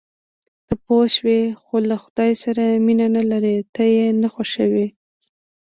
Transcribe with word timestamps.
ته 0.67 0.73
پوه 0.85 1.05
شوې، 1.15 1.41
خو 1.61 1.75
له 1.89 1.95
خدای 2.03 2.31
سره 2.43 2.63
مینه 2.85 3.07
نه 3.15 3.23
لرې، 3.31 3.55
ته 3.75 3.83
یې 3.93 4.05
نه 4.21 4.27
خوښوې. 4.33 4.87